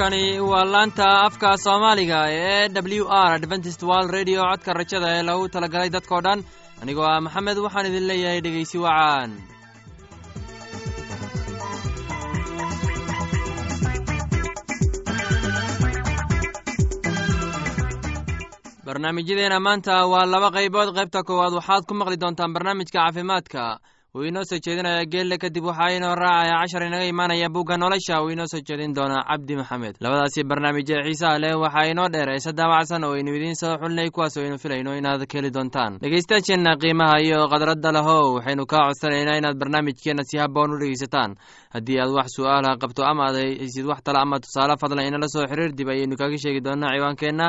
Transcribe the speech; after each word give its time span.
halkani 0.00 0.40
waa 0.50 0.64
laanta 0.72 1.06
afka 1.26 1.48
soomaaliga 1.64 2.18
ee 2.30 2.68
w 3.00 3.04
r 3.28 3.32
adventist 3.38 3.82
world 3.88 4.10
radio. 4.16 4.40
Codka 4.50 4.72
rajada 4.80 5.08
ee 5.16 5.22
lagu 5.28 5.44
talagalay 5.54 5.90
dadkoo 5.96 6.20
dhan. 6.26 6.40
Anigoo 6.82 7.06
ah 7.12 7.20
maxamed 7.26 7.58
waxaan 7.64 7.88
idin 7.90 8.06
leeyahay 8.10 8.40
dhegeysi 8.44 8.78
wacaan 8.84 9.30
barnaamijyadeena 18.84 19.58
maanta 19.66 19.94
waa 20.12 20.26
laba 20.32 20.50
qaybood. 20.56 20.88
Qaybta 20.96 21.20
koowaad 21.28 21.54
waxaad 21.58 21.84
ku 21.88 21.94
maqli 21.94 22.16
doontaan 22.22 22.52
barnaamijka 22.54 22.98
caafimaadka 22.98 23.62
uu 24.14 24.24
inoo 24.26 24.42
soo 24.44 24.58
jeedinaya 24.58 25.04
geelle 25.12 25.36
kadib 25.38 25.64
waxaa 25.70 25.94
inoo 25.96 26.14
raacaya 26.18 26.58
cashar 26.60 26.82
inaga 26.82 27.04
imaanaya 27.06 27.48
bugga 27.48 27.76
nolosha. 27.78 28.22
Uu 28.22 28.30
inoo 28.34 28.46
soo 28.52 28.58
jeedin 28.68 28.94
doonaa 28.94 29.22
cabdi 29.28 29.54
maxamed. 29.56 29.94
Labadaasi 30.02 30.42
barnaamij 30.50 30.90
ee 30.90 31.02
xiisaha 31.06 31.38
leh 31.38 31.54
waxaa 31.62 31.86
inoo 31.92 32.08
dheer 32.12 32.28
eese 32.34 32.52
daawacsan 32.52 33.04
oo 33.04 33.14
aynu 33.14 33.30
idiin 33.36 33.54
soo 33.54 33.78
xulinay 33.78 34.10
kuwaas 34.10 34.36
oo 34.36 34.42
aynu 34.44 34.58
filayno 34.58 34.96
inaad 34.98 35.22
ka 35.30 35.38
heli 35.38 35.50
doontaan. 35.54 35.98
Dhegeystayaasheenna 36.02 36.72
qiimaha 36.82 37.16
iyo 37.22 37.46
khadradda 37.52 37.92
lahow 37.92 38.34
waxaynu 38.36 38.66
kaa 38.66 38.82
codsanaynaa 38.88 39.38
inaad 39.38 39.56
barnaamijkeenna 39.62 40.22
si 40.26 40.38
haboon 40.42 40.74
u 40.74 40.78
dhegeysataan 40.82 41.30
haddii 41.74 41.98
aad 42.02 42.10
wax 42.18 42.28
su'aalaha 42.36 42.80
qabto 42.82 43.02
ama 43.06 43.22
aad 43.28 43.36
haysid 43.62 43.86
wax 43.86 44.00
tale 44.02 44.18
ama 44.18 44.40
tusaale 44.42 44.74
fadlan 44.82 45.06
inala 45.06 45.28
soo 45.34 45.46
xiriir 45.50 45.72
dib 45.78 45.88
ayaynu 45.88 46.16
kaga 46.18 46.38
sheegi 46.42 46.60
doonaa 46.66 46.90
ciwaankeenna. 46.96 47.46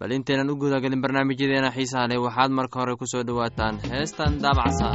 Bal 0.00 0.10
intaynan 0.12 0.50
u 0.50 0.56
gudagelin 0.60 1.00
barnaamijyadeena 1.00 1.70
xiisaha 1.76 2.08
leh 2.10 2.20
waxaad 2.26 2.50
marka 2.58 2.76
hore 2.80 2.94
ku 3.00 3.06
soo 3.12 3.22
dhowaataan 3.28 3.74
heestan 3.92 4.32
daabacsa 4.42 4.88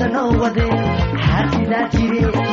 barnaamijkeenna 0.00 2.43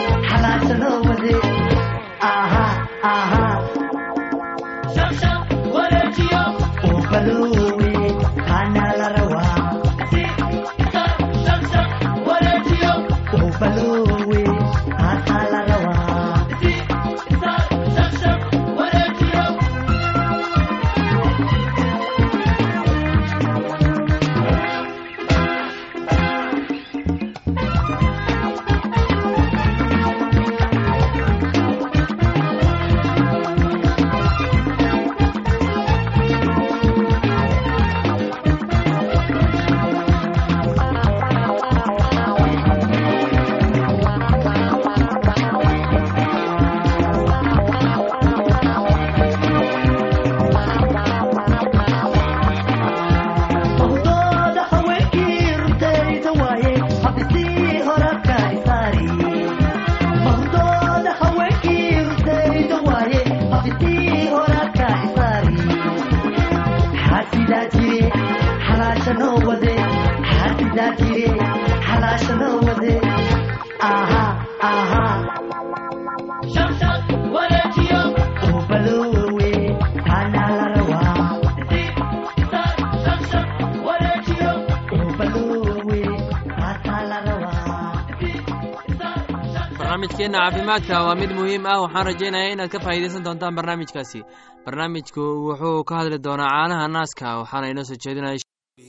caafimaadka 90.42 90.96
waa 91.06 91.16
mid 91.22 91.32
muhiim 91.38 91.64
ah. 91.72 91.78
Waxaan 91.84 92.06
rajaynayaa 92.10 92.54
inaad 92.54 92.70
ka 92.74 92.80
faa'iidaysan 92.86 93.24
doontaan 93.26 93.56
barnaamijkaasi. 93.58 94.20
Barnaamijku 94.66 95.22
wuxuu 95.48 95.80
ka 95.90 95.94
hadli 96.00 96.18
doonaa 96.26 96.50
caanaha 96.54 96.86
naaska 96.96 97.26
waxaana 97.42 97.68
inoo 97.74 97.86
soo 97.90 97.98
jeedinaya 98.04 98.38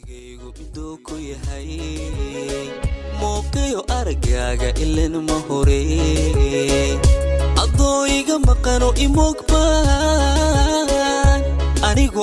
gaygu 0.09 0.49
miduu 0.59 0.95
ku 1.07 1.15
yahay 1.31 1.71
muuqiyo 3.21 3.81
araggaaga 3.99 4.69
ilan 4.85 5.15
ma 5.29 5.37
hore. 5.49 5.81
Adoo 7.65 8.01
iga 8.19 8.37
maqano 8.49 8.89
imogbaan 9.05 10.89
anigu 11.89 12.23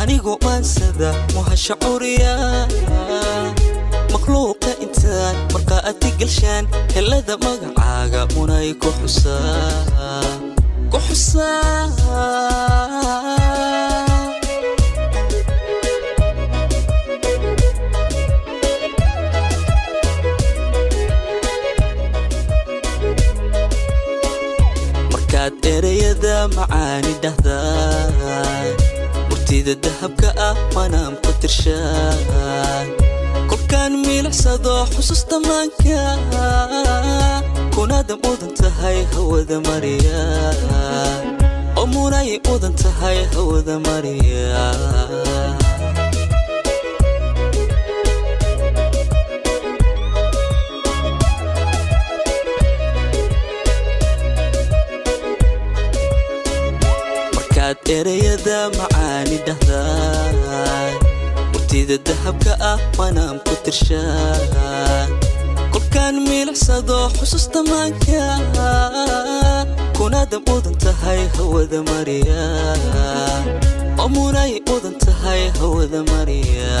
anigu 0.00 0.32
maansada 0.44 1.10
muhasha 1.34 1.74
curiya 1.84 2.34
makhluuqa 4.12 4.70
intaan 4.84 5.34
markaa 5.54 5.82
ati 5.90 6.10
galshaan 6.20 6.64
helada 6.94 7.34
magacaaga 7.44 8.20
munay 8.34 8.68
ku 8.82 8.90
xusaa 8.98 10.34
murtida 29.64 29.80
dahabka 29.80 30.28
ah 30.36 30.54
manaam 30.76 31.16
ku 31.24 31.32
tirshaan. 31.40 32.86
Kolkaan 33.48 33.92
miilicsado 34.04 34.84
xusuusta 34.92 35.40
maanka 35.40 36.20
kunaada 37.74 38.14
mudan 38.22 38.52
tahay 38.60 38.98
hawada 39.12 39.58
mariya 39.68 40.20
oo 41.76 41.86
munay 41.86 42.36
mudan 42.46 42.74
tahay 42.76 43.24
hawada 43.32 43.76
mariya 43.88 44.68
markaad 57.64 57.88
ereyada 57.88 58.56
macaani 58.78 59.36
dhahdaa 59.46 60.90
murtida 61.52 61.96
dahabka 62.08 62.52
ah 62.70 62.78
manaam 62.98 63.36
ku 63.46 63.54
tirshaan 63.64 65.08
kolkaan 65.72 66.16
miilicsado 66.28 66.98
xusuusta 67.16 67.60
maanka. 67.70 68.24
Kunaada 69.96 70.38
mudan 70.46 70.74
hawada 71.36 71.80
mariya. 71.88 72.44
Oo 73.98 74.08
munay 74.14 74.60
mudan 74.68 74.94
tahay 75.00 75.48
hawada 75.58 76.00
mariya 76.12 76.76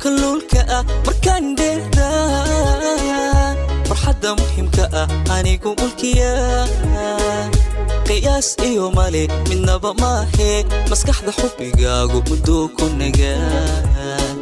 midabka 0.00 0.10
luulka 0.20 0.60
ah 0.72 0.82
markaan 1.04 1.54
dheehda 1.56 2.08
farxadda 3.88 4.30
muhimka 4.40 4.84
ah 4.92 5.08
anigu 5.36 5.74
mulkiya. 5.78 6.32
Qiyaas 8.08 8.56
iyo 8.64 8.90
male 8.96 9.28
midnaba 9.48 9.92
maahe 9.94 10.64
maskaxda 10.90 11.32
xubbigaagu 11.38 12.18
mudduu 12.28 12.68
ku 12.76 12.84
nagaa 12.96 14.40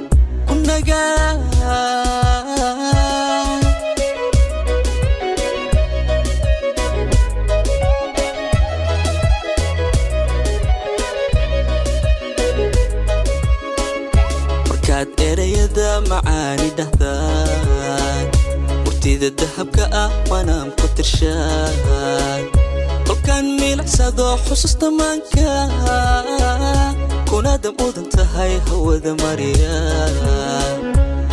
macaani 16.48 16.70
dhahdaan 16.78 18.26
murtida 18.84 19.28
dahabka 19.40 19.84
ah 20.02 20.08
waanaan 20.30 20.68
ku 20.80 20.86
tirshaan 20.96 22.42
kolkaan 23.06 23.46
miilicsado 23.60 24.28
xusuusta 24.46 24.88
maanka 24.98 25.52
kunaada 27.30 27.68
mudan 27.78 28.06
tahay 28.16 28.52
hawada 28.68 29.12
mariya 29.22 29.76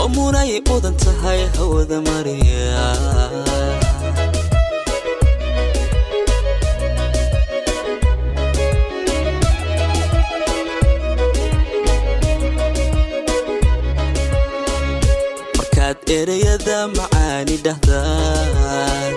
oo 0.02 0.08
munay 0.16 0.60
mudan 0.68 0.96
tahay 1.06 1.42
hawada 1.56 1.98
mariya 2.10 2.76
macaani 16.98 17.56
dhahdaan. 17.66 19.12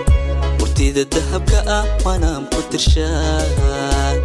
Murtida 0.59 1.03
dahabka 1.13 1.59
ah 1.77 1.85
waanaan 2.05 2.43
ku 2.53 2.59
tirshaan 2.71 4.17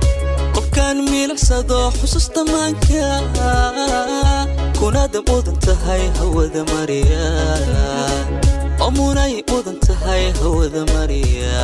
qofkaan 0.55 0.99
miilicsado 1.11 1.91
xusuusta 1.99 2.41
maanka 2.52 3.06
kunaada 4.79 5.20
mudan 5.29 5.56
tahay 5.67 6.02
hawada 6.19 6.62
mariya 6.73 7.26
oo 8.85 8.91
munay 8.99 9.35
mudan 9.50 9.79
tahay 9.87 10.25
hawada 10.41 10.82
mariya 10.94 11.58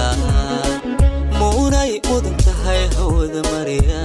munay 1.39 1.93
mudan 2.09 2.35
tahay 2.47 2.83
hawada 2.97 3.41
mariya 3.53 4.03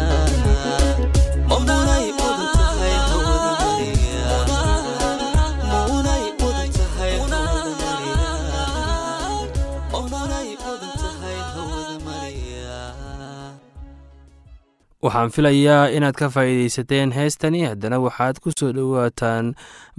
waxaan 15.05 15.29
filayaa 15.35 15.89
inaad 15.97 16.15
ka 16.21 16.27
faa'iidaysateen 16.35 17.11
heestani. 17.17 17.65
Haddana 17.69 17.99
waxaad 18.05 18.39
ku 18.43 18.49
soo 18.59 18.71
dhowaataan 18.77 19.53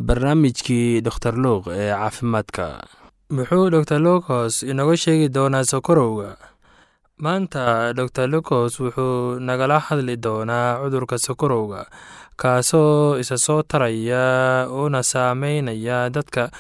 barnaamijkii 0.06 1.00
doktor 1.06 1.34
luuq 1.44 1.64
ee 1.72 1.90
caafimaadka. 1.94 2.66
Muxuu 3.36 3.70
dor 3.70 3.84
lukos 4.06 4.62
inooga 4.62 4.96
sheegi 4.96 5.28
doonaa 5.36 5.64
sokorowga 5.64 6.36
maanta 7.18 7.94
dor 7.96 8.10
lukos 8.28 8.76
wuxuu 8.80 9.40
nagala 9.40 9.78
hadli 9.80 10.16
doonaa 10.24 10.76
cudurka 10.82 11.16
sokorowga 11.18 11.86
kaasoo 12.36 13.16
isa 13.22 13.36
soo 13.38 13.62
taraya 13.62 14.68
una 14.68 15.00
saameynaya 15.02 16.10
dadka 16.12 16.50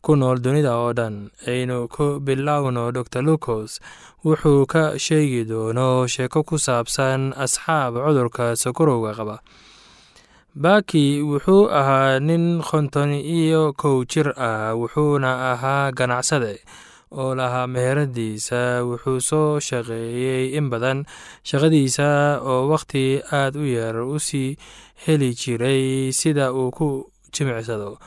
ku 0.00 0.16
nool 0.16 0.38
dunida 0.40 0.72
oo 0.80 0.92
dhan. 0.96 1.28
Aynu 1.46 1.88
ku 1.94 2.20
bilowno 2.24 2.92
dor 2.96 3.04
lukos 3.28 3.80
wuxuu 4.24 4.64
ka 4.66 4.96
sheegi 5.04 5.44
doono 5.44 6.06
sheeko 6.08 6.40
ku 6.48 6.56
saabsan 6.56 7.36
asxaab 7.36 7.94
cudurka 8.00 8.56
sokorowga 8.56 9.12
qaba. 9.18 9.36
Baki 10.56 11.20
wuxuu 11.20 11.68
ahaa 11.68 12.16
nin 12.24 12.62
konton 12.64 13.12
iyo 13.12 13.76
kow 13.76 14.00
jir 14.08 14.32
ah 14.40 14.72
wuxuuna 14.72 15.52
ahaa 15.52 15.92
ganacsade 15.92 16.64
oo 17.12 17.34
lahaa 17.38 17.66
meheradiisa 17.70 18.82
wuxuu 18.88 19.20
soo 19.28 19.50
shaqeeyey 19.68 20.56
in 20.58 20.66
badan 20.72 20.98
shaqadiisa 21.48 22.40
oo 22.42 22.66
wakhti 22.72 23.22
aad 23.40 23.54
u 23.62 23.64
yar 23.76 23.96
u 24.02 24.18
sii 24.18 24.56
heli 25.06 25.30
jiray 25.40 26.10
sida 26.18 26.50
uu 26.52 26.70
ku 26.78 26.88
jimicsado. 27.34 27.98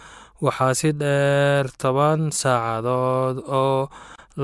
Waxaa 0.44 0.74
si 0.80 0.90
dheer 1.02 1.68
toban 1.82 2.32
saacadood 2.32 3.38
oo 3.48 3.88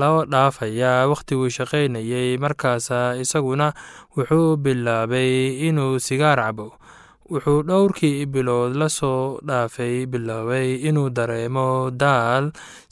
loo 0.00 0.18
dhaafaya 0.32 1.08
wakhtiguu 1.12 1.48
shaqaynayey 1.56 2.36
markaasa 2.42 3.16
isaguna 3.22 3.72
wuxuu 4.16 4.56
bilaabay 4.62 5.56
inuu 5.68 5.96
sigaar 6.06 6.36
cabo 6.40 6.66
wuxuu 7.32 7.62
dhowrkii 7.68 8.26
bilood 8.32 8.72
la 8.80 8.88
soo 8.98 9.38
dhaafay 9.48 10.06
biloobay 10.12 10.68
inuu 10.88 11.10
dareemo 11.16 11.68
daal 12.02 12.44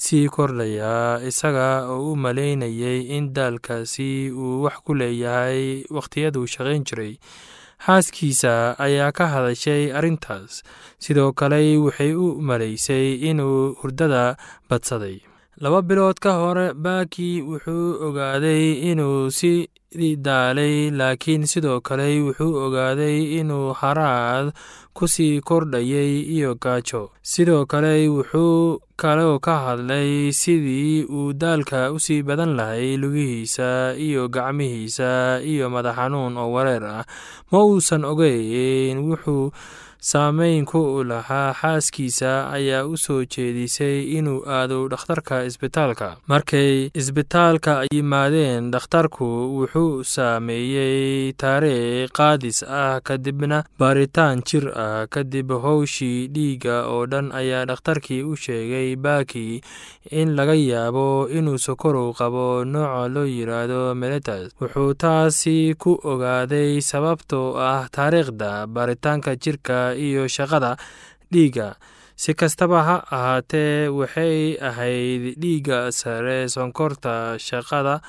sii 0.05 0.29
kordhaya 0.35 1.21
isaga 1.31 1.69
oo 1.95 2.13
u 2.13 2.17
malaynayay 2.25 3.01
in 3.17 3.25
daalkaasi 3.37 4.11
uu 4.43 4.63
wax 4.65 4.77
ku 4.85 4.93
leeyahay 5.01 5.85
wakhtiyaduu 5.97 6.47
shaqayn 6.55 6.85
jiray. 6.89 7.15
Xaaskiisa 7.85 8.53
ayaa 8.87 9.13
ka 9.13 9.27
hadashay 9.35 9.83
arrintaas 9.99 10.63
sidoo 11.05 11.33
kale 11.39 11.61
waxay 11.87 12.13
u 12.25 12.27
malaysay 12.49 13.07
inuu 13.31 13.75
hurdada 13.81 14.23
badsaday 14.71 15.17
laba 15.63 15.81
bilood 15.89 16.19
ka 16.25 16.33
hore 16.41 16.67
baki 16.85 17.31
wuxuu 17.49 17.89
ogaaday 18.07 18.91
inuu 18.91 19.31
si 19.39 19.53
daalay 20.27 20.91
laakiin 20.99 21.47
sidoo 21.47 21.79
kale 21.87 22.07
wuxuu 22.27 22.55
ogaaday 22.67 23.39
inuu 23.41 23.71
haraad 23.81 24.47
ku 24.97 25.07
sii 25.15 25.41
kordhayay 25.49 26.13
iyo 26.35 26.55
gaajo. 26.63 27.03
Sidoo 27.23 27.63
kale 27.71 28.09
wuxuu 28.17 28.79
kaloo 29.01 29.39
ka 29.39 29.55
hadlay 29.65 30.33
sidii 30.41 31.05
uu 31.17 31.33
daalka 31.33 31.93
u 31.95 31.99
sii 32.07 32.23
badan 32.27 32.55
lahay 32.59 32.97
lugihiisa 33.03 33.95
iyo 34.07 34.27
gacmihiisa 34.35 35.41
iyo 35.47 35.71
madax 35.71 35.95
xanuun 35.97 36.35
oo 36.43 36.51
wareer 36.55 36.85
ah. 36.85 37.05
Ma 37.51 37.59
uusan 37.65 38.03
ogeyn 38.05 38.99
wuxuu 39.07 39.51
saameyn 40.11 40.65
ku 40.69 41.01
lahaa 41.11 41.53
xaaskiisa 41.61 42.31
ayaa 42.57 42.85
u 42.93 42.97
soo 43.05 43.23
jeedisay 43.35 43.97
inuu 44.19 44.41
aado 44.57 44.79
dhakhtarka 44.93 45.45
isbitaalka. 45.49 46.09
Markay 46.29 46.91
isbitaalka 47.01 47.75
yimaadeen 47.95 48.69
dhakhtarku 48.75 49.25
wuxuu 49.57 50.05
saameeyey 50.15 51.33
taariikh 51.43 52.13
qaadis 52.19 52.59
ah 52.81 53.01
kadibna 53.01 53.63
baaritaan 53.81 54.43
jir 54.51 54.69
ah 54.85 55.07
kadib 55.17 55.49
howshii 55.65 56.29
dhiigga 56.35 56.77
oo 56.93 57.07
dhan 57.07 57.33
ayaa 57.41 57.65
dhakhtarkii 57.71 58.21
u 58.29 58.37
sheegay 58.37 58.97
baaki 58.97 59.47
in 60.21 60.37
laga 60.37 60.53
yaabo 60.55 61.29
inuu 61.39 61.57
sokorow 61.67 62.13
qabo 62.21 62.45
nooca 62.65 63.09
loo 63.15 63.25
yiraahdo 63.25 63.81
meletas 63.95 64.53
wuxuu 64.61 64.93
taasi 65.07 65.57
ku 65.81 65.97
ogaaday 66.13 66.81
sababtoo 66.91 67.57
ah 67.71 67.89
taariikhda 67.97 68.67
baaritaanka 68.67 69.37
jirka 69.37 69.94
iyo 69.97 70.29
shaqada 70.29 70.77
dhiigga. 71.33 71.75
Si 72.17 72.35
kastaba 72.35 72.83
ha 72.87 72.97
ahaatee 73.11 73.89
waxay 73.91 74.55
ahayd 74.63 75.35
dhiigga 75.41 75.91
sare 75.93 76.47
sonkorta 76.49 77.35
shaqada 77.39 78.01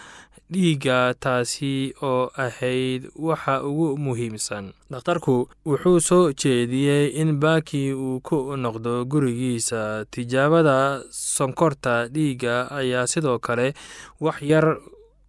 dhiigga 0.51 1.17
taasi 1.19 1.89
oo 2.05 2.29
ahayd 2.37 3.09
waxa 3.17 3.63
ugu 3.65 3.97
muhiimsan. 3.97 4.73
Dhakhtarku 4.93 5.49
wuxuu 5.65 5.99
soo 5.99 6.33
jeediyey 6.37 7.17
in 7.17 7.39
baaki 7.41 7.93
uu 7.97 8.19
ku 8.21 8.53
noqdo 8.53 9.05
gurigiisa. 9.09 10.05
Tijaabada 10.13 11.01
sonkorta 11.09 12.05
dhiigga 12.07 12.69
ayaa 12.69 13.07
sidoo 13.09 13.39
kale 13.41 13.73
wax 14.21 14.41
yar 14.45 14.77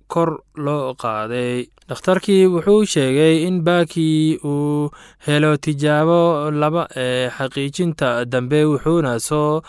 kor 0.08 0.30
loo 0.64 0.94
qaaday. 1.02 1.66
Dhakhtarkii 1.88 2.46
wuxuu 2.52 2.82
sheegay 2.92 3.46
in 3.46 3.62
baaki 3.66 4.38
uu 4.44 4.90
helo 5.26 5.56
tijaabo 5.56 6.50
laba 6.50 6.82
ee 6.96 7.28
xaqiijinta 7.36 8.24
dambe 8.32 8.64
wuxuuna 8.70 9.18
soo 9.28 9.62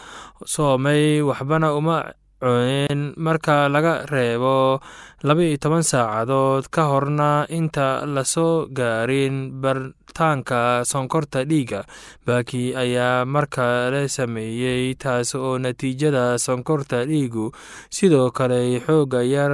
soomay 0.45 1.21
waxbana 1.21 1.73
uma 1.79 1.97
cuneen 2.41 3.13
marka 3.17 3.55
laga 3.69 4.05
reebo 4.11 4.79
laba-iyo 5.27 5.81
saacadood 5.91 6.65
ka 6.69 6.83
horna 6.91 7.45
inta 7.49 8.05
la 8.05 8.23
soo 8.23 8.67
gaarin 8.77 9.37
bartaanka 9.61 10.85
sonkorta 10.85 11.39
dhiigga 11.49 11.81
baaki 12.25 12.75
ayaa 12.77 13.25
markale 13.25 14.05
sameeyey 14.07 14.93
taas 15.01 15.33
oo 15.35 15.57
natiijada 15.57 16.37
sonkorta 16.37 17.05
dhiigu 17.09 17.51
sidoo 17.89 18.29
kale 18.37 18.61
xooga 18.85 19.21
yar 19.25 19.53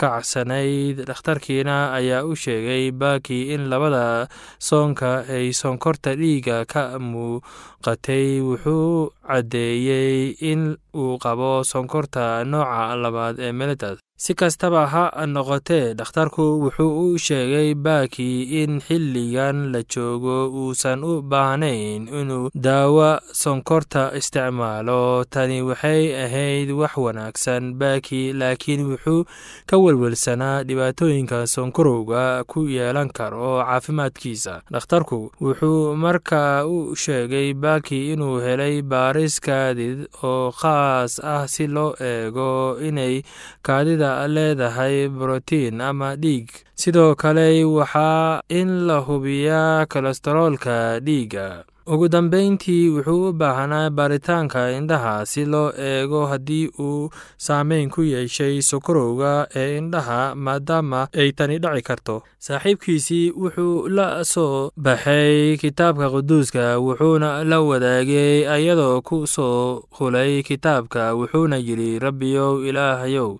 kacsanayd 0.00 1.04
dhakhtarkiina 1.08 1.76
ayaa 1.98 2.24
u 2.24 2.34
sheegay 2.36 2.90
baaki 3.00 3.38
in 3.54 3.68
labada 3.72 4.26
soonka 4.58 5.24
ay 5.28 5.52
sonkorta 5.52 6.14
dhiiga 6.20 6.64
ka 6.72 6.82
muuqatay. 6.98 8.40
Wuxuu 8.48 9.12
caddeeyey 9.26 10.34
in 10.50 10.76
uu 10.94 11.18
qabo 11.24 11.50
sonkorta 11.72 12.44
nooca 12.44 12.96
labaad 13.02 13.36
ee 13.46 13.52
meletas 13.52 13.98
si 14.22 14.34
kastaba 14.38 14.82
ha 14.92 15.04
noqotee 15.26 15.94
dhakhtarku 15.98 16.44
wuxuu 16.62 16.90
u 17.14 17.18
sheegay 17.18 17.74
baaki 17.74 18.28
in 18.62 18.78
xilligan 18.86 19.72
la 19.74 19.80
joogo 19.92 20.36
uusan 20.62 21.02
u 21.02 21.22
baahnayn 21.30 22.06
inuu 22.20 22.50
daawo 22.54 23.08
sonkorta 23.42 24.02
isticmaalo. 24.18 25.24
Tani 25.32 25.58
waxay 25.68 26.14
ahayd 26.24 26.70
wax 26.70 26.94
wanaagsan 27.04 27.74
baaki 27.80 28.20
laakiin 28.32 28.86
wuxuu 28.90 29.24
ka 29.66 29.76
welwelsanaa 29.84 30.62
dhibaatooyinka 30.68 31.46
sonkorowga 31.54 32.44
ku 32.46 32.62
yeelan 32.76 33.10
karo 33.10 33.58
caafimaadkiisa. 33.66 34.54
Dhakhtarku 34.70 35.32
wuxuu 35.42 35.96
markaa 35.98 36.62
u 36.66 36.94
sheegay 36.94 37.54
baaki 37.58 38.12
inuu 38.12 38.38
helay 38.46 38.82
baaris 38.86 39.40
kaadid 39.42 40.06
oo 40.22 40.52
khaas 40.60 41.18
ah 41.34 41.42
si 41.50 41.66
loo 41.66 41.90
eego 41.98 42.78
inay 42.78 43.22
kaadida 43.66 44.11
leedahay 44.34 45.08
brotiin 45.08 45.80
ama 45.80 46.16
dhiig. 46.16 46.48
Sidoo 46.74 47.14
kale 47.14 47.64
waxaa 47.64 48.40
in 48.48 48.86
la 48.86 48.98
hubiyaa 49.06 49.86
kolestaroolka 49.86 51.00
dhiigga. 51.06 51.64
Ugu 51.92 52.06
dambeyntii 52.08 52.88
wuxuu 52.94 53.28
u 53.28 53.32
baahnaa 53.40 53.90
baaritaanka 53.90 54.60
indhaha 54.78 55.26
si 55.26 55.42
loo 55.52 55.72
eego 55.86 56.20
haddii 56.30 56.68
uu 56.78 57.10
saameyn 57.46 57.90
ku 57.90 58.02
yeeshay 58.06 58.62
sokorowga 58.62 59.32
ee 59.62 59.78
indhaha 59.78 60.34
maadaama 60.34 61.00
ay 61.20 61.32
tani 61.38 61.58
dhaci 61.58 61.82
karto. 61.88 62.16
Saaxiibkiisii 62.38 63.32
wuxuu 63.42 63.88
la 63.96 64.22
soo 64.24 64.70
baxay 64.84 65.56
kitaabka 65.62 66.06
quduuska 66.14 66.78
wuxuuna 66.86 67.30
la 67.50 67.58
wadaagay 67.60 68.46
ayadoo 68.54 69.02
ku 69.08 69.26
soo 69.26 69.82
hulay 69.98 70.42
kitaabka 70.46 71.14
wuxuuna 71.18 71.56
yidhi 71.66 71.98
rabbiyow 71.98 72.62
ilaahayow 72.68 73.30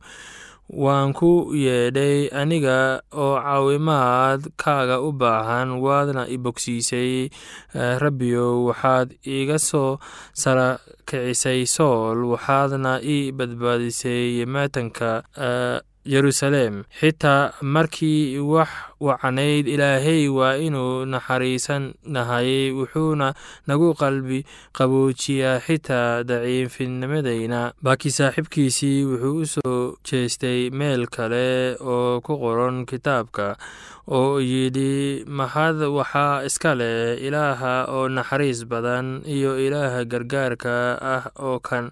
waan 0.70 1.12
ku 1.12 1.50
yeedhay 1.52 2.30
aniga 2.32 3.02
oo 3.12 3.34
caawimaad 3.36 4.54
kaaga 4.56 5.00
u 5.02 5.10
baahan 5.12 5.82
waadna 5.84 6.24
i 6.30 6.36
bogsiisay. 6.38 7.28
Rabbiyow 7.74 8.70
waxaad 8.70 9.08
iga 9.26 9.58
soo 9.58 9.98
sara 10.32 10.78
kicisay 11.08 11.66
sool 11.66 12.24
waxaadna 12.32 13.02
ii 13.04 13.32
badbaadisay 13.36 14.46
maatanka 14.46 15.10
yeruusaleem 16.04 16.82
xitaa 17.00 17.52
markii 17.62 18.38
wax 18.38 18.68
wacnayd 19.00 19.66
ilaahay 19.68 20.28
waa 20.28 20.56
inuu 20.58 21.04
naxariisan 21.06 21.94
nahay 22.04 22.70
wuxuuna 22.78 23.34
nagu 23.66 23.94
qalbi 23.94 24.44
qaboojiyaa 24.78 25.60
xitaa 25.66 26.22
daciifinimadayna 26.30 27.72
baaki 27.82 28.10
saaxiibkiisii 28.10 29.04
wuxuu 29.04 29.38
u 29.42 29.46
soo 29.46 29.94
jeestay 30.10 30.70
meel 30.70 31.06
kale 31.06 31.76
oo 31.80 32.20
ku 32.20 32.38
qoran 32.42 32.86
kitaabka 32.86 33.56
oo 34.18 34.40
yidhi 34.40 35.24
mahad 35.26 35.78
waxaa 35.98 36.42
iska 36.48 36.74
leh 36.74 37.18
ilaaha 37.26 37.74
oo 37.94 38.08
naxariis 38.08 38.64
badan 38.66 39.22
iyo 39.26 39.58
ilaaha 39.66 40.04
gargaarka 40.04 40.74
ah 41.14 41.24
oo 41.38 41.58
kan 41.60 41.90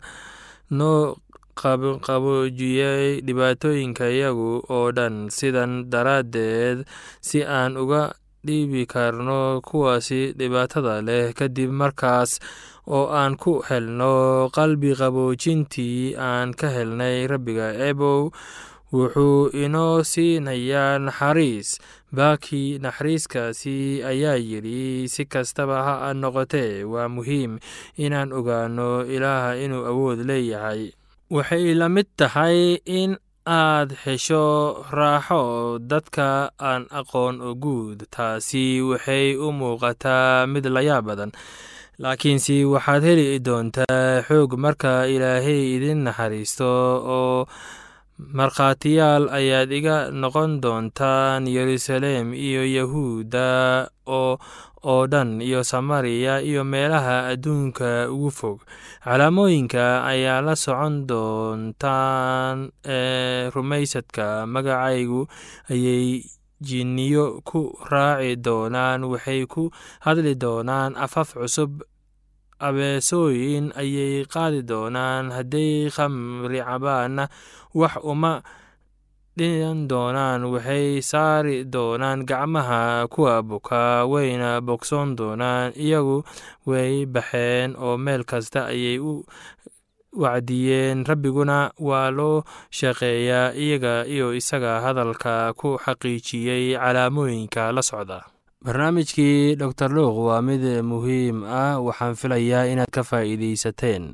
noo 0.70 1.16
qaboojiyey 1.60 3.20
dhibaatooyinka 3.26 4.06
iyagu 4.16 4.62
oo 4.68 4.88
dhan 4.96 5.28
sidan 5.36 5.72
daraaddeed 5.92 6.84
si 7.20 7.44
aan 7.44 7.76
uga 7.76 8.02
dhiibi 8.46 8.86
karno 8.88 9.60
kuwaasi 9.60 10.32
dhibaatada 10.38 11.02
leh. 11.04 11.32
Kadib 11.36 11.70
markaas 11.70 12.40
oo 12.88 13.12
aan 13.12 13.36
ku 13.36 13.60
helno 13.68 14.48
qalbi 14.56 14.96
qaboojintii 15.00 16.16
aan 16.16 16.56
ka 16.56 16.68
helnay 16.76 17.26
rabbiga 17.28 17.76
ebow 17.88 18.32
wuxuu 18.92 19.52
inoo 19.54 20.02
siinayaa 20.02 20.98
naxariis. 20.98 21.78
Baaki 22.10 22.82
naxariiskaasi 22.82 24.02
ayaa 24.02 24.34
yidhi 24.40 25.06
si 25.06 25.22
kastaba 25.30 25.76
ha 25.86 26.10
noqotee 26.16 26.82
waa 26.92 27.06
muhiim 27.06 27.58
inaan 27.94 28.32
ogaano 28.34 29.06
ilaaha 29.06 29.54
inuu 29.62 29.86
awood 29.86 30.18
leeyahay 30.26 30.90
waxay 31.36 31.74
la 31.80 31.88
mid 31.88 32.06
tahay 32.20 32.58
in 33.00 33.10
aad 33.46 33.88
hesho 34.04 34.44
raaxo 34.98 35.78
dadka 35.90 36.28
aan 36.70 36.82
aqoon 37.00 37.34
oo 37.46 37.54
guud. 37.64 37.98
Taasi 38.14 38.64
waxay 38.90 39.26
u 39.44 39.48
muuqataa 39.60 40.46
mid 40.52 40.64
layaab 40.76 41.04
badan. 41.08 41.30
Laakiinse 42.02 42.56
waxaad 42.72 43.02
heli 43.08 43.26
doontaa 43.46 44.22
xoog 44.28 44.50
marka 44.64 44.92
ilaahay 45.14 45.62
idin 45.76 46.00
naxariisto 46.06 46.70
oo 47.18 47.46
markhaatiyaal 48.28 49.32
ayaad 49.32 49.72
iga 49.72 49.96
noqon 50.12 50.60
doontaan 50.60 51.48
yeruusaleem 51.48 52.36
iyo 52.36 52.62
yahuudda 52.68 53.88
oo 54.06 54.36
oo 54.84 55.02
dhan 55.08 55.40
iyo 55.40 55.64
samariya 55.64 56.40
iyo 56.44 56.64
meelaha 56.64 57.32
adduunka 57.32 58.12
ugu 58.12 58.30
fog. 58.30 58.58
Calaamooyinka 59.04 60.04
ayaa 60.04 60.40
la 60.44 60.52
socon 60.56 61.06
doontaan 61.08 62.68
ee 62.84 63.48
rumaysadka 63.50 64.44
magacaygu 64.46 65.24
ayay 65.72 66.20
jinniyo 66.60 67.40
ku 67.40 67.72
raaci 67.88 68.36
doonaan 68.36 69.04
waxay 69.08 69.48
ku 69.48 69.72
hadli 70.04 70.34
doonaan 70.36 70.92
afaf 70.96 71.32
cusub 71.40 71.80
abeesooyin 72.60 73.72
ayay 73.80 74.24
qaadi 74.32 74.60
doonaan. 74.70 75.32
Hadday 75.36 75.88
khamri 75.90 76.60
cabaanna 76.60 77.24
wax 77.74 77.94
uma 78.12 78.42
dhinan 79.38 79.88
doonaan 79.90 80.44
waxay 80.52 81.00
saari 81.10 81.64
doonaan 81.74 82.26
gacmaha 82.28 83.08
kuwa 83.08 83.42
bukaa 83.42 84.04
wayna 84.12 84.60
bogsoon 84.60 85.16
doonaan. 85.18 85.72
Iyagu 85.76 86.22
way 86.68 87.06
baxeen 87.06 87.76
oo 87.80 87.96
meel 87.96 88.22
kasta 88.28 88.66
ayay 88.72 88.98
u 89.00 89.24
wacdiyeen. 90.22 91.06
Rabbiguna 91.06 91.70
waa 91.78 92.10
loo 92.10 92.42
shaqeeyaa 92.70 93.54
iyaga 93.54 94.04
iyo 94.06 94.34
isaga 94.34 94.80
hadalka 94.84 95.54
ku 95.54 95.78
xaqiijiyey 95.84 96.74
calaamooyinka 96.76 97.72
la 97.72 97.82
socda 97.82 98.18
barnaamijkii 98.64 99.56
dor 99.56 99.72
luuq 99.96 100.16
waa 100.28 100.42
mid 100.44 100.60
muhiim 100.84 101.44
ah 101.48 101.80
waxaan 101.86 102.12
filayaa 102.20 102.68
inaad 102.72 102.90
ka 102.92 103.02
faa'iidaysateen 103.10 104.04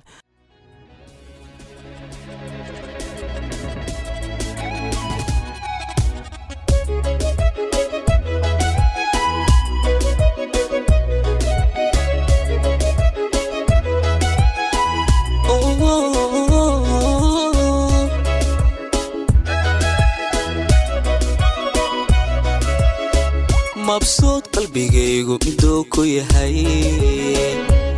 mabsuud 23.97 24.45
qalbigaygu 24.53 25.35
miduu 25.45 25.81
ku 25.89 26.05
yahay. 26.05 26.57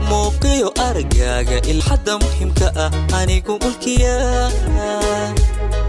Muuqiyo 0.09 0.69
aragaaga 0.87 1.59
ilxadda 1.73 2.13
muhiimka 2.23 2.69
ah 2.85 2.91
anigu 3.19 3.55
mulkiya. 3.63 4.15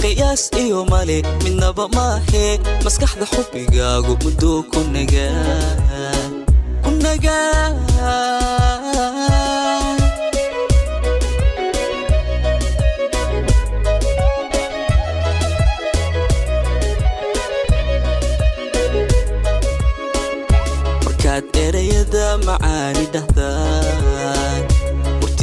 Qiyaas 0.01 0.44
iyo 0.58 0.82
male 0.92 1.18
midnaba 1.46 1.86
maahee 1.96 2.58
maskaxda 2.84 3.25
xubbigaagu 3.34 4.13
muduu 4.24 4.60
ku 4.72 4.80
nagaa 4.89 5.70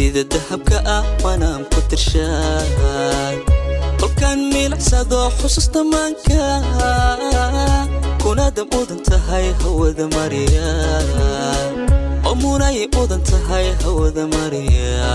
murtida 0.06 0.22
dahabka 0.30 0.78
ah 0.86 1.02
wanaan 1.24 1.64
ku 1.74 1.80
tirshaan. 1.90 3.36
Kolkaan 3.98 4.38
miilicsado 4.52 5.30
xusuusta 5.38 5.82
maanka 5.82 6.62
kunaada 8.22 8.62
mudan 8.70 9.00
tahay 9.02 9.50
hawada 9.62 10.06
mariya 10.14 10.68
oo 12.26 12.34
munay 12.38 12.86
mudan 12.94 13.18
tahay 13.24 13.66
hawada 13.82 14.26
mariya 14.30 15.10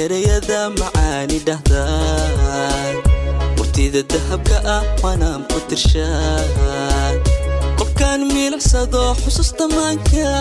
erayada 0.00 0.60
macaani 0.80 1.38
dhahdaan. 1.46 2.94
Murtida 3.56 4.02
dahabka 4.12 4.56
ah 4.76 4.82
wanaan 5.04 5.42
ku 5.50 5.58
tirshaan. 5.68 7.14
Kolkaan 7.78 8.20
miilicsado 8.32 9.02
xusuusta 9.22 9.64
maanka 9.68 10.32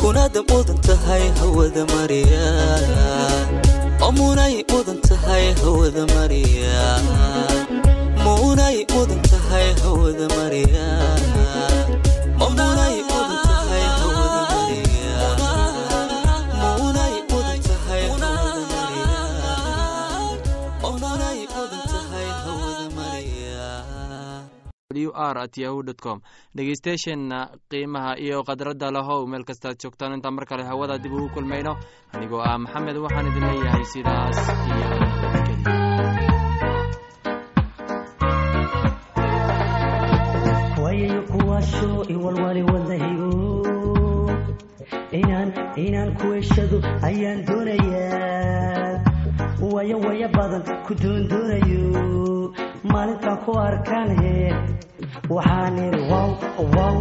kunaada 0.00 0.40
mudan 0.50 0.78
tahay 0.86 1.24
hawada 1.40 1.82
mariya 1.92 2.48
oo 4.04 4.10
munay 4.18 4.54
mudan 4.70 4.98
tahay 5.08 5.44
hawada 5.60 6.04
mariya 6.14 6.80
munay 8.24 8.76
mudan 8.92 9.20
tahay 9.30 9.66
hawada 9.84 10.26
mariya 10.36 10.88
w 24.90 25.12
r 25.14 25.38
at 25.38 25.54
yahu 25.56 25.82
com. 26.02 26.20
Dhegeystayaasheenna 26.54 27.38
qiimaha 27.70 28.18
iyo 28.18 28.42
khadradda 28.42 28.90
lahow 28.90 29.26
meel 29.26 29.44
kastaad 29.44 29.78
joogtaan 29.78 30.14
intaan 30.18 30.34
mar 30.34 30.46
kale 30.46 30.64
hawada 30.66 30.98
dib 30.98 31.12
ugu 31.12 31.28
kulmayno. 31.34 31.78
Anigoo 32.12 32.42
ah 32.42 32.58
maxamed 32.58 32.96
waxaan 32.98 33.26
idin 33.30 33.46
leeyahay 33.46 33.84
sidaas 33.92 34.38
iyo 34.66 34.88
inaan 45.12 45.48
inaan 45.76 46.10
ku 46.18 46.32
heshado 46.36 46.78
ayaan 47.02 47.42
doonayaa 47.46 49.02
wayo 49.72 49.96
waya 50.04 50.28
badan 50.30 50.62
ku 50.86 50.92
doondoonayo 50.94 52.49
maalintaan 52.84 53.38
ku 53.44 53.52
arkaan 53.58 54.08
waxaan 55.28 55.76
wow 56.10 56.30
wow 56.56 56.66
wow 56.76 56.96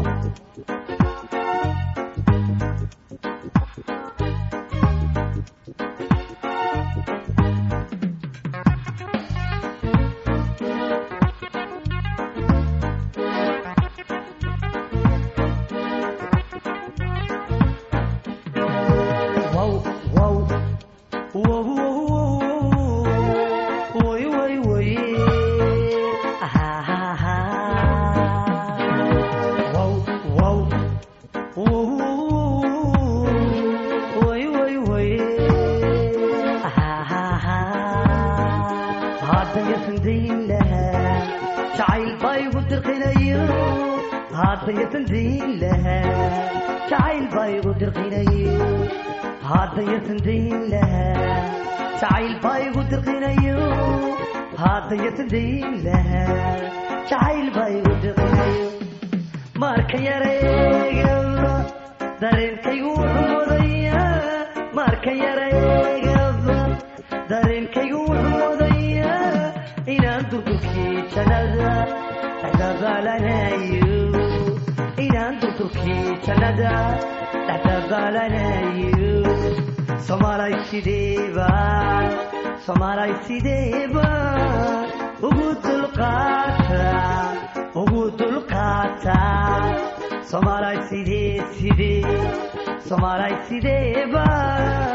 lahaa 40.49 41.15
jacayl 41.77 42.09
baa 42.23 42.35
igu 42.45 42.61
dirqinayo 42.71 43.43
haddaya 44.39 44.85
sandayn 44.95 45.51
lahaa 45.63 46.25
jacayl 46.91 47.25
baa 47.35 47.47
igu 47.57 47.71
dirqinayo 47.81 48.67
haddaya 49.51 49.97
sandayn 50.07 50.57
lahaa 50.73 51.37
jacayl 52.01 52.33
baa 52.45 52.57
igu 52.67 52.81
dirqinayo 52.93 53.57
haddaya 54.63 55.11
sandayn 55.19 55.67
lahaa 55.87 56.39
jacayl 57.11 57.47
baa 57.57 57.69
igu 57.79 57.93
dirqinayo 58.05 58.67
marka 59.63 59.97
yareegaba 60.07 61.53
dareenkaygu 62.21 62.91
mudaya 63.01 63.48
sidee 90.89 91.41
sidee 91.59 92.03
soomaalay 92.87 93.35
sideebaan 93.49 94.88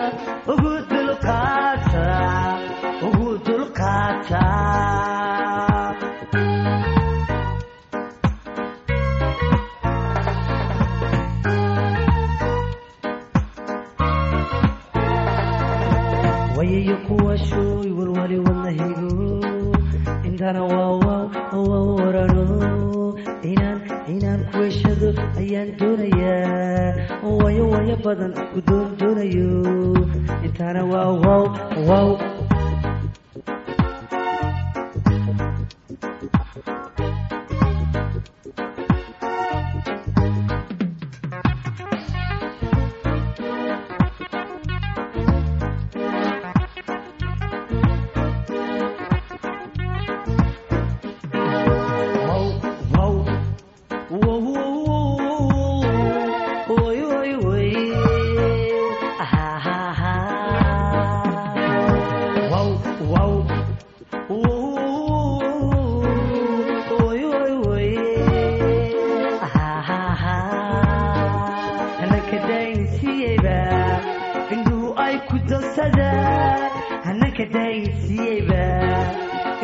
daynsiiyeyba 77.55 78.63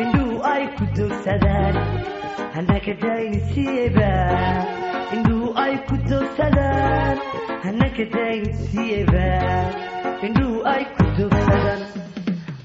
indhuhu 0.03 0.35
ay 0.53 0.63
ku 0.77 0.83
dogsadaan 0.97 1.75
hananka 2.55 2.93
daynsiiyeyba 3.03 4.11
indhuhu 5.15 5.47
ay 5.63 5.73
ku 5.87 5.95
dogsadaan 6.09 7.15
hananka 7.65 8.05
daynsiiyeyba 8.15 9.27
indhuhu 10.27 10.57
ay 10.73 10.83
ku 10.95 11.03
dogsadaan 11.19 11.81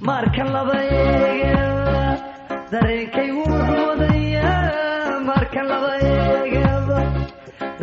markan 0.08 0.48
laba 0.56 0.78
eegaba 1.00 2.04
dareenkaygu 2.72 3.42
wuxuu 3.50 3.84
wadayaa 3.90 5.20
markan 5.30 5.66
laba 5.72 5.92
eegaba 6.12 6.98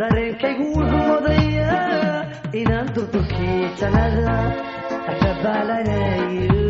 dareenkaygu 0.00 0.64
wuxuu 0.76 1.04
wadayaa 1.12 2.18
inaan 2.60 2.86
durdurkii 2.96 3.60
jannada 3.80 4.36
dhexdabaalanayo 5.06 6.63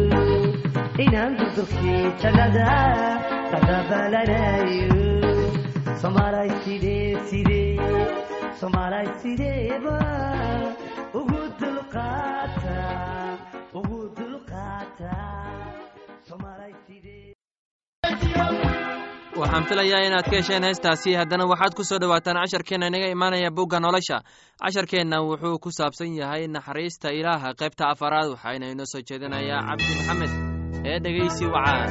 waxaan 19.41 19.65
filayaa 19.69 20.01
inaad 20.07 20.27
ka 20.31 20.37
hesheen 20.39 20.63
heestaasi. 20.69 21.11
Haddana 21.21 21.45
waxaad 21.53 21.75
ku 21.77 21.83
soo 21.85 21.99
dhowaataan 22.03 22.39
casharkeenna 22.43 22.87
inaga 22.87 23.09
imaanaya 23.17 23.51
bugga 23.51 23.81
nolosha. 23.81 24.19
Casharkeenna 24.63 25.17
wuxuu 25.29 25.59
ku 25.59 25.71
saabsan 25.79 26.15
yahay 26.21 26.47
naxariista 26.47 27.09
ilaaha 27.19 27.55
qaybta 27.61 27.85
afaraad 27.93 28.29
waxaana 28.35 28.67
inoo 28.73 28.87
soo 28.93 29.03
jeedinayaa 29.09 29.63
cabdi 29.69 29.85
maxamed 29.99 30.54
ee 30.85 30.99
dhegeysi 31.05 31.45
wacaan 31.55 31.91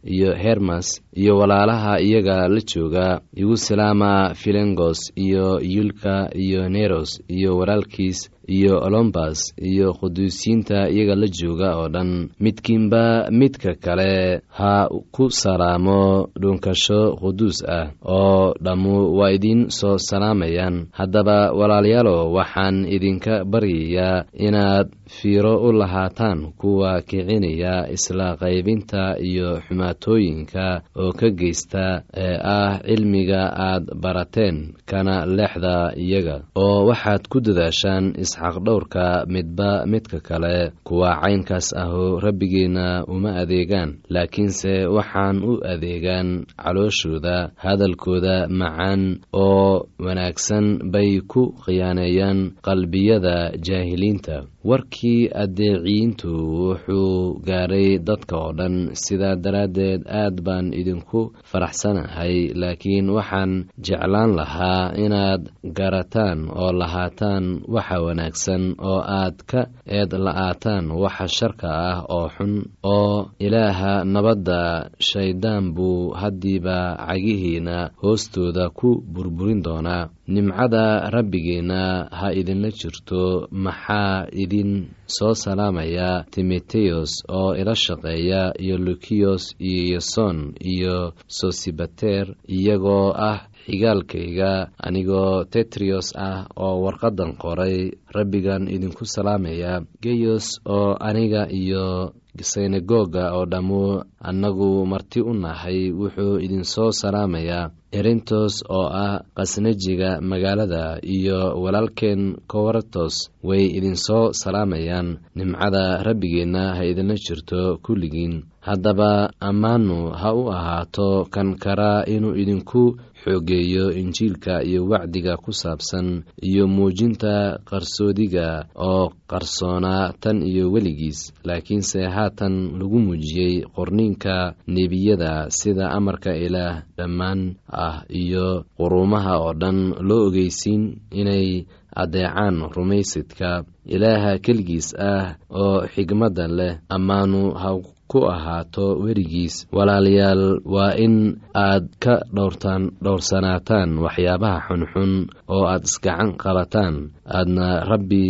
iyo 0.03 0.35
hermas 0.35 1.01
iyo 1.13 1.37
walaalaha 1.37 1.99
iyaga 2.01 2.47
la 2.47 2.61
jooga 2.73 3.21
igu 3.35 3.57
salaama 3.57 4.33
filengos 4.33 4.99
iyo 5.15 5.59
yulka 5.61 6.29
iyo 6.35 6.69
neros 6.69 7.21
iyo 7.27 7.57
walaalkiis 7.57 8.29
iyo 8.47 8.79
olombas 8.87 9.39
iyo 9.69 9.93
quduusiyiinta 9.93 10.89
iyaga 10.89 11.15
la 11.15 11.27
jooga 11.27 11.69
oo 11.77 11.87
dhan 11.89 12.29
midkiinba 12.39 13.29
midka 13.31 13.73
kale 13.83 14.41
ha 14.57 14.87
ku 15.11 15.29
salaamo 15.29 16.27
dhunkasho 16.41 17.15
quduus 17.21 17.59
ah 17.67 17.91
oo 18.05 18.53
dhammu 18.63 18.95
waa 19.17 19.31
idiin 19.31 19.69
soo 19.69 19.97
salaamayaan. 19.97 20.87
Haddaba 20.91 21.51
walaalayaalo 21.59 22.31
waxaan 22.33 22.85
idinka 22.95 23.45
baryayaa 23.45 24.25
inaad 24.47 24.87
fiiro 25.07 25.53
u 25.67 25.71
lahaataan 25.73 26.51
kuwa 26.59 27.01
kicinaya 27.01 27.89
isla 27.95 28.35
qaybinta 28.41 29.15
iyo 29.19 29.61
xumaatooyinka 29.67 30.81
oo 30.95 31.11
ka 31.19 31.29
geysta 31.29 32.03
ee 32.15 32.37
ah 32.43 32.79
cilmiga 32.87 33.41
aad 33.67 33.83
barateen 34.01 34.73
kana 34.85 35.25
leexda 35.25 35.93
iyaga 35.95 36.35
oo 36.55 36.85
waxaad 36.89 37.23
ku 37.31 37.39
dadaashaan 37.41 38.13
isxaqdhowrka 38.31 39.25
midba 39.27 39.85
midka 39.85 40.19
kale 40.19 40.71
kuwa 40.87 41.19
caynkaas 41.21 41.67
ahu 41.83 42.19
rabbigeenna 42.25 43.03
uma 43.07 43.31
adeegaan 43.41 43.89
laakiinse 44.09 44.73
waxaan 44.95 45.37
u 45.43 45.53
adeegaan 45.73 46.45
calooshooda 46.63 47.51
hadalkooda 47.63 48.47
macaan 48.49 49.01
oo 49.33 49.85
wanaagsan 50.05 50.65
bay 50.93 51.19
ku 51.31 51.43
khiyaaneeyaan 51.65 52.39
qalbiyada 52.67 53.51
jaahiliinta 53.67 54.35
warkii 54.63 55.29
addeeciyiintu 55.43 56.29
wuxuu 56.65 57.41
gaadhay 57.47 57.97
dadka 58.07 58.35
oo 58.37 58.51
dhan 58.59 58.75
sidaa 59.03 59.35
daraaddeed 59.43 60.01
aad 60.21 60.35
baan 60.45 60.67
idinku 60.79 61.33
faraxsanahay 61.49 62.53
laakiin 62.61 63.09
waxaan 63.17 63.51
jeclaan 63.85 64.31
lahaa 64.39 64.93
inaad 65.05 65.43
garataan 65.77 66.39
oo 66.61 66.71
lahaataan 66.81 67.45
waxa 67.73 67.97
wanaagsan 68.05 68.63
oo 68.89 69.01
aad 69.21 69.37
ka 69.49 69.61
eed 69.97 70.11
la'aataan 70.25 70.85
waxa 71.03 71.27
sharka 71.37 71.69
ah 71.91 71.99
oo 72.15 72.27
xun 72.35 72.53
oo 72.95 73.15
ilaaha 73.45 73.93
nabadda 74.13 74.61
shayddaan 75.09 75.73
buu 75.75 76.13
haddiiba 76.21 76.77
cagihiina 77.07 77.77
hoostooda 78.01 78.69
ku 78.69 78.89
burburin 79.13 79.61
doonaa. 79.65 80.09
Nimcada 80.31 81.11
rabbigeenna 81.11 82.07
ha 82.19 82.27
idinla 82.39 82.69
jirto 82.79 83.47
maxaa 83.51 84.27
idin 84.51 84.87
soo 85.07 85.33
salaamaya 85.33 86.25
timoteyos 86.31 87.11
oo 87.29 87.55
ila 87.55 87.75
shaqeeya 87.75 88.41
iyo 88.63 88.77
lukiyos 88.77 89.55
iyo 89.59 89.83
yason 89.95 90.53
iyo 90.73 91.13
sosibater 91.27 92.35
iyagoo 92.47 93.13
ah 93.15 93.39
xigaalkayga 93.65 94.51
anigoo 94.87 95.43
tetriyos 95.53 96.13
ah 96.15 96.45
oo 96.55 96.81
warqaddan 96.85 97.35
qoray 97.41 97.91
rabbigan 98.15 98.67
idinku 98.75 99.05
salaamaya. 99.05 99.81
Geyos 100.03 100.47
oo 100.65 100.95
aniga 100.99 101.47
iyo 101.49 102.13
synagoga 102.41 103.35
oo 103.35 103.45
dhammu 103.45 104.03
annagu 104.29 104.85
marti 104.91 105.19
u 105.21 105.33
nahay 105.33 105.91
wuxuu 105.91 106.39
idin 106.45 106.63
soo 106.63 106.89
salaamayaa 107.01 107.69
erintos 107.91 108.63
oo 108.69 108.87
ah 108.87 109.19
khasnajiga 109.35 110.21
magaalada 110.23 110.83
iyo 111.03 111.39
walaalkeen 111.63 112.21
kowartos 112.47 113.15
way 113.43 113.65
idin 113.77 113.95
soo 113.95 114.31
salaamayaan. 114.41 115.19
Nimcada 115.35 116.03
rabbigeenna 116.07 116.63
ha 116.77 116.83
idinla 116.87 117.15
jirto 117.25 117.77
kulligiin. 117.83 118.35
Haddaba 118.61 119.33
ammaanu 119.49 119.97
ha 120.21 120.29
u 120.33 120.43
ahaato 120.57 121.25
kan 121.33 121.57
karaa 121.63 122.05
inuu 122.07 122.35
idinku 122.41 122.83
xoogeeyo 123.23 123.91
injiilka 124.01 124.63
iyo 124.63 124.81
wacdiga 124.91 125.37
ku 125.37 125.51
saabsan 125.53 126.23
iyo 126.49 126.67
muujinta 126.67 127.59
qarsoodiga 127.69 128.65
oo 128.75 129.11
qarsoonaa 129.31 130.13
tan 130.23 130.41
iyo 130.41 130.71
weligiis. 130.73 131.33
Laakiinse 131.47 131.99
haatan 132.15 132.55
lagu 132.79 132.99
muujiyey 132.99 133.63
qorniinka 133.75 134.53
nebiyada 134.67 135.47
sida 135.49 135.85
amarka 135.97 136.31
ilaah 136.45 136.83
dhammaan 136.97 137.55
ah 137.69 138.03
iyo 138.09 138.65
quruumaha 138.77 139.33
oo 139.39 139.53
dhan 139.61 139.79
loo 140.07 140.27
ogeysiin 140.27 140.83
inay 141.11 141.65
addeecaan 141.95 142.55
rumaysidka 142.75 143.63
ilaaha 143.85 144.39
keligiis 144.45 144.95
ah 144.95 145.35
oo 145.49 145.83
xigmadda 145.93 146.45
leh 146.57 146.73
ammaanu 146.95 147.41
ha 147.61 147.69
ku 148.11 148.19
ahaato 148.33 148.85
werigiis. 149.03 149.55
Walaalayaal 149.75 150.43
waa 150.75 150.91
in 151.05 151.15
aad 151.55 151.85
ka 152.03 152.15
dhowrtaan 152.35 152.83
dhowrsanaataan 153.03 153.89
waxyaabaha 154.03 154.59
xunxun 154.67 155.11
oo 155.53 155.63
aad 155.71 155.83
isgacan 155.89 156.29
qabataan 156.41 156.95
aadna 157.37 157.67
rabbi 157.91 158.25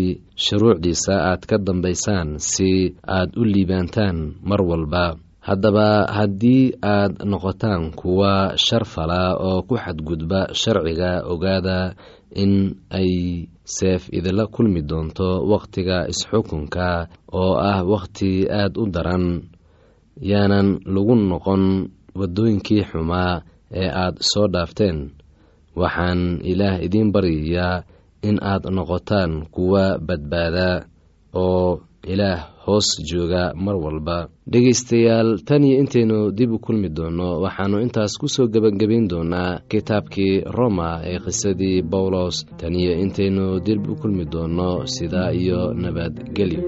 shuruucdiisa 0.46 1.14
aad 1.34 1.42
ka 1.50 1.58
dambaysaan 1.68 2.30
si 2.52 2.72
aad 3.18 3.30
u 3.42 3.44
liibaantaan 3.54 4.18
mar 4.50 4.62
walba. 4.70 5.06
Haddaba 5.48 6.06
haddii 6.18 6.78
aad 6.96 7.14
noqotaan 7.32 7.84
kuwa 8.00 8.54
shar 8.66 8.86
fala 8.94 9.24
oo 9.48 9.66
ku 9.68 9.74
xadgudba 9.84 10.54
sharciga 10.62 11.12
ogaada 11.34 11.80
in 12.44 12.54
ay 13.00 13.12
seef 13.66 14.02
idinla 14.18 14.46
kulmi 14.54 14.82
doonto 14.90 15.30
wakhtiga 15.52 15.98
isxukunka 16.12 16.90
oo 17.42 17.54
ah 17.72 17.80
wakhti 17.94 18.32
aad 18.62 18.74
u 18.78 18.86
daran 18.94 19.26
yaanan 20.30 20.68
lagu 20.94 21.16
noqon 21.16 21.64
waddooyinkii 22.20 22.84
xumaa 22.90 23.42
ee 23.82 23.90
aad 24.04 24.16
soo 24.32 24.48
dhaafteen. 24.54 24.98
Waxaan 25.80 26.22
ilaah 26.52 26.76
idiin 26.86 27.10
baryayaa 27.14 27.84
in 28.28 28.38
aad 28.52 28.64
noqotaan 28.76 29.32
kuwa 29.56 29.84
badbaada 30.08 30.70
oo 31.34 31.80
ilaah 32.14 32.40
hoos 32.66 32.88
jooga 33.10 33.44
mar 33.64 33.76
walba. 33.84 34.18
Dhegaystayaal 34.52 35.30
tan 35.48 35.64
iyo 35.64 35.80
intaynu 35.82 36.18
dib 36.38 36.52
u 36.52 36.60
kulmi 36.66 36.90
doonno 36.98 37.40
waxaannu 37.44 37.78
intaas 37.86 38.14
ku 38.20 38.28
soo 38.28 38.48
gebangebayn 38.54 39.08
doonaa 39.12 39.60
kitaabkii 39.70 40.44
roma 40.58 40.90
ee 41.10 41.20
qisadii 41.26 41.82
bawlos 41.92 42.36
tan 42.60 42.74
iyo 42.82 42.94
intaynu 43.04 43.46
dib 43.66 43.82
u 43.92 43.96
kulmi 44.02 44.26
doonno 44.34 44.70
sidaa 44.94 45.30
iyo 45.42 45.60
nabadgelyo 45.82 46.62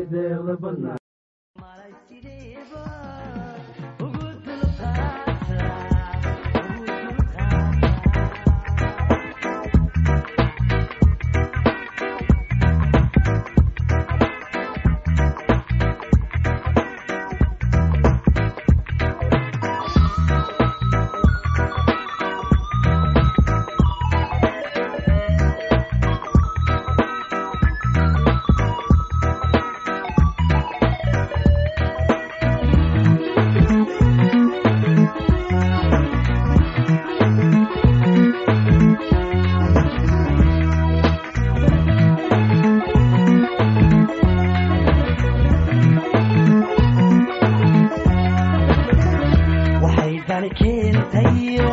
dani 50.33 50.49
keentayo 50.59 51.69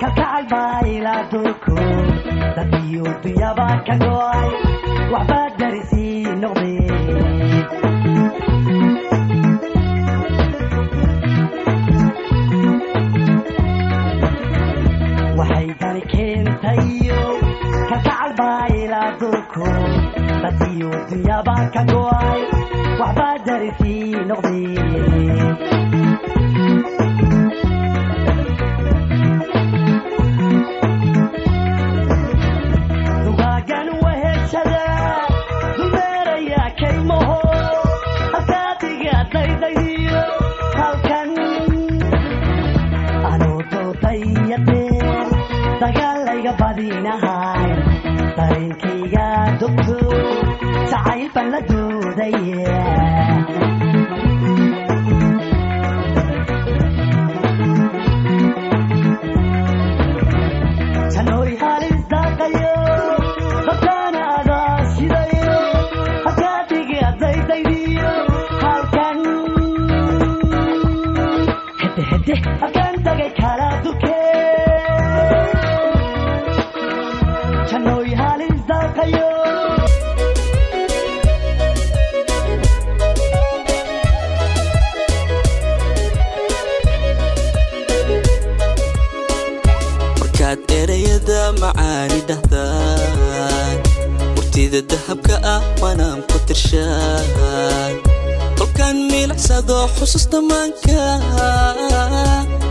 kalkacal 0.00 0.44
baa 0.52 0.80
ilaa 0.94 1.22
dulku 1.32 1.76
dad 2.56 2.72
iyo 2.84 3.04
dunyaba 3.24 3.66
ka 3.86 3.94
go'ay 4.04 4.50
waxbaa 5.12 5.46
darisii 5.58 6.22
noqdee 6.42 7.98
waxay 15.38 15.66
dani 15.80 16.02
keentayo 16.12 17.20
kalkacal 17.90 18.30
baa 18.40 18.64
ilaa 18.80 19.10
dulku 19.20 19.66
dad 20.42 20.58
iyo 20.72 20.90
dunyaba 21.10 21.56
ka 21.74 21.82
go'ay 21.90 22.40
waxbaa 23.00 23.36
darisii 23.46 24.26
noqdee 24.28 25.77
badinahay 46.60 47.70
dareenkayga 48.38 49.26
dogto 49.60 49.98
jacayl 50.90 51.28
baan 51.34 51.48
la 51.54 51.60
doodaya 51.70 52.76
macaani 91.62 92.20
dhahdaan 92.28 93.76
murtida 94.34 94.80
dahabka 94.90 95.36
ah 95.54 95.62
waanaan 95.82 96.20
ku 96.30 96.38
tirshaan. 96.48 97.94
Kolkaan 98.58 98.96
miilicsado 99.10 99.78
xusuus 99.96 100.26
dhammaanka 100.32 101.02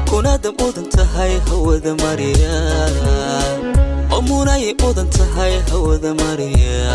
kunaada 0.09 0.49
mudan 0.59 0.87
tahay 0.95 1.33
hawada 1.47 1.91
mariya 2.03 2.57
oo 4.13 4.21
munay 4.27 4.65
mudan 4.81 5.07
tahay 5.17 5.53
hawada 5.71 6.11
mariya 6.21 6.91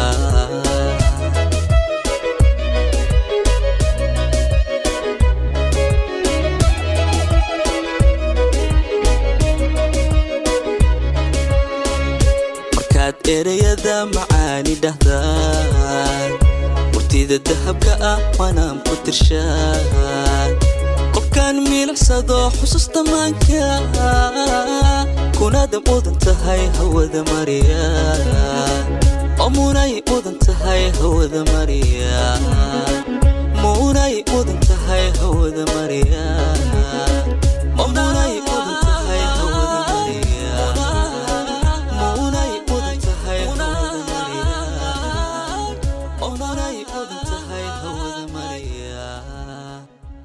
erayada 13.29 14.07
macaani 14.15 14.75
dhahdaan. 14.83 16.31
Murtida 16.93 17.39
dahabka 17.39 17.93
ah 18.01 18.19
waanaan 18.39 18.79
ku 18.87 18.95
tirshaan. 19.05 20.51
Kolkaan 21.15 21.57
miilicsado 21.69 22.51
xusuus 22.59 22.87
dhammaanka 22.95 23.65
kunaada 25.39 25.79
mudan 25.87 26.17
tahay 26.25 26.63
hawada 26.79 27.23
mariya. 27.33 27.85
Oo 29.43 29.51
munay 29.51 30.03
mudan 30.09 30.37
tahay 30.41 30.91
hawada 30.99 31.43
mariya. 31.53 32.39
Munay 33.63 34.25
mudan 34.31 34.59
tahay 34.69 35.13